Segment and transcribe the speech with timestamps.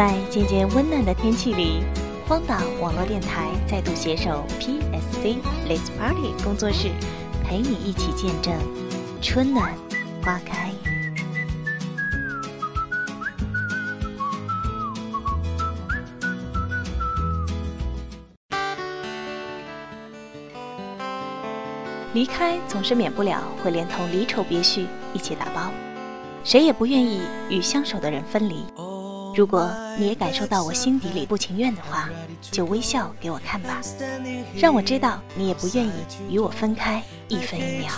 [0.00, 1.82] 在渐渐温暖的天气里，
[2.26, 5.36] 荒岛网络电台再度携手 PSC
[5.68, 6.88] Let's Party 工作室，
[7.44, 8.54] 陪你一起见证
[9.20, 9.74] 春暖
[10.22, 10.72] 花开。
[22.14, 25.70] 离开总是免不了会连同离愁别绪一起打包，
[26.42, 28.64] 谁也不愿意与相守的人分离。
[29.34, 32.08] 如果你也感受到我心底里不情愿的话，
[32.50, 33.80] 就微笑给我看吧，
[34.56, 35.92] 让我知道你也不愿意
[36.28, 37.92] 与我分开一分一秒。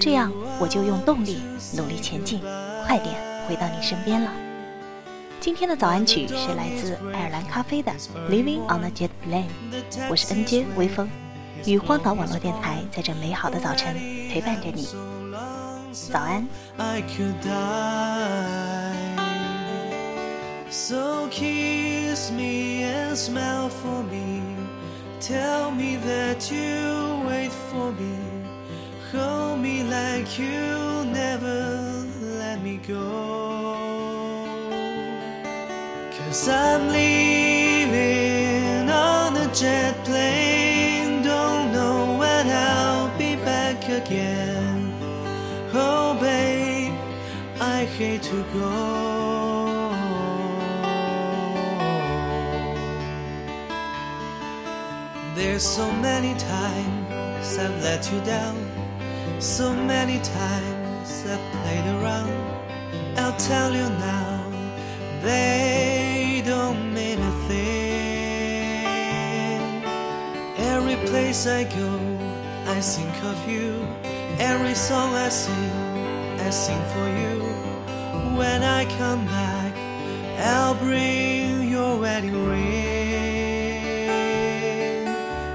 [0.00, 1.40] 这样我就用动力
[1.76, 2.40] 努力前进，
[2.86, 3.14] 快点
[3.48, 4.30] 回到你身边了。
[5.40, 7.90] 今天的早安曲是来自爱尔兰咖啡的
[8.28, 9.46] 《Living on a Jet Plane》，
[10.10, 11.08] 我是 NJ 微风。
[11.66, 13.94] 与荒岛网络电台在这美好的早晨
[14.30, 14.88] 陪伴着你，
[15.92, 16.46] 早安。
[20.70, 24.40] So kiss me and smile for me.
[25.18, 28.16] Tell me that you wait for me.
[29.10, 32.06] Hold me like you never
[32.38, 34.46] let me go.
[36.16, 44.94] Cause I'm leaving on a jet plane Don't know when I'll be back again.
[45.74, 46.94] Oh, babe,
[47.60, 49.39] I hate to go.
[55.42, 58.58] There's so many times I've let you down,
[59.40, 62.30] so many times I've played around.
[63.16, 64.44] I'll tell you now,
[65.22, 68.84] they don't mean a thing.
[70.58, 71.98] Every place I go
[72.66, 73.86] I think of you.
[74.38, 75.72] Every song I sing,
[76.38, 77.40] I sing for you.
[78.36, 79.74] When I come back,
[80.38, 82.99] I'll bring your wedding ring.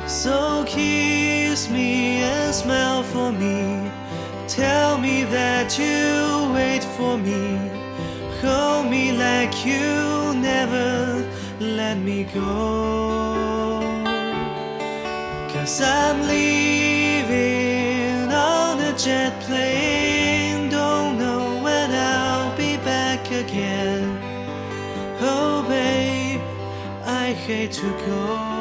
[0.08, 3.90] So kiss me and smile for me.
[4.48, 7.58] Tell me that you wait for me.
[8.40, 11.26] Hold me like you never
[11.60, 13.82] let me go.
[15.52, 20.70] Cause I'm leaving on a jet plane.
[20.70, 24.20] Don't know when I'll be back again.
[25.20, 26.42] Oh, babe,
[27.06, 28.55] I hate to go.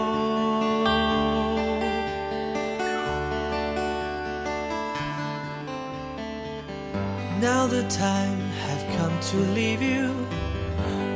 [7.40, 10.08] Now the time have come to leave you.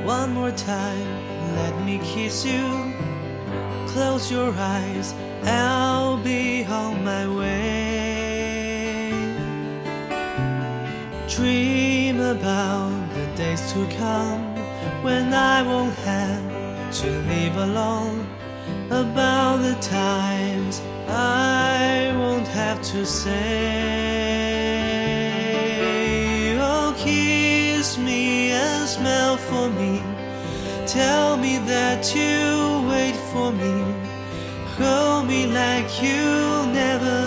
[0.05, 1.09] One more time,
[1.57, 2.95] let me kiss you.
[3.87, 5.15] Close your eyes
[5.45, 7.89] I'll be on my way.
[11.29, 14.43] Dream about the days to come
[15.03, 18.27] when I won't have to live alone.
[18.91, 23.39] About the times I won't have to say,
[30.89, 34.09] Tell me that you wait for me
[34.79, 37.21] hold me like you'll never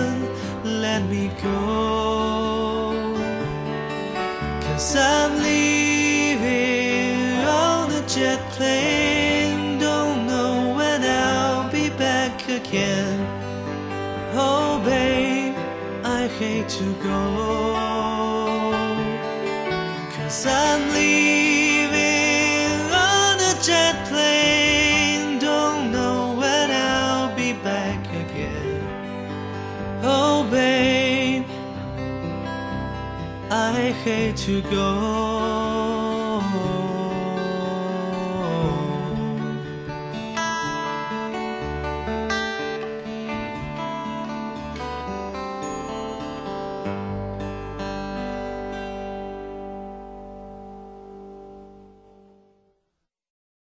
[0.63, 2.94] let me go.
[4.61, 13.19] Cause I'm leaving on a jet plane, don't know when I'll be back again.
[14.33, 15.55] Oh, babe,
[16.03, 17.21] I hate to go.
[20.16, 21.41] Cause I'm leaving
[30.51, 31.45] babe,
[33.50, 35.31] I hate to go.